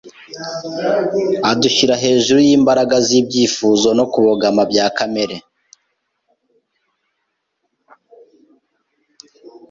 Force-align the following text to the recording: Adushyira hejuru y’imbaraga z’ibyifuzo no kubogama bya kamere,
Adushyira 1.51 1.95
hejuru 2.03 2.39
y’imbaraga 2.47 2.95
z’ibyifuzo 3.07 3.89
no 3.97 4.05
kubogama 4.13 4.61
bya 4.71 4.87
kamere, 4.97 5.37